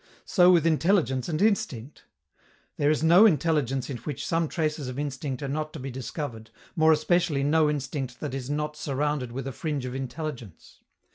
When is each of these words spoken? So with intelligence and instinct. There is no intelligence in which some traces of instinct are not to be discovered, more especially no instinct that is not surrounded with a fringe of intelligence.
So 0.25 0.51
with 0.51 0.65
intelligence 0.65 1.29
and 1.29 1.39
instinct. 1.43 2.05
There 2.77 2.89
is 2.89 3.03
no 3.03 3.27
intelligence 3.27 3.87
in 3.87 3.97
which 3.97 4.25
some 4.25 4.47
traces 4.47 4.87
of 4.87 4.97
instinct 4.97 5.43
are 5.43 5.47
not 5.47 5.73
to 5.73 5.79
be 5.79 5.91
discovered, 5.91 6.49
more 6.75 6.91
especially 6.91 7.43
no 7.43 7.69
instinct 7.69 8.19
that 8.19 8.33
is 8.33 8.49
not 8.49 8.75
surrounded 8.75 9.31
with 9.31 9.45
a 9.45 9.51
fringe 9.51 9.85
of 9.85 9.93
intelligence. 9.93 10.79